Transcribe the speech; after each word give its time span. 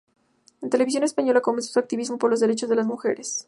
En 0.63 0.71
Televisión 0.71 1.03
Española 1.03 1.41
comenzó 1.41 1.73
su 1.73 1.77
activismo 1.79 2.17
por 2.17 2.31
los 2.31 2.39
derechos 2.39 2.67
de 2.67 2.75
las 2.75 2.87
mujeres. 2.87 3.37